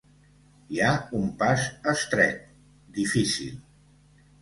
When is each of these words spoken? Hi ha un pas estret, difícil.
Hi 0.77 0.81
ha 0.85 0.93
un 1.19 1.27
pas 1.43 1.67
estret, 1.93 2.43
difícil. 2.99 3.65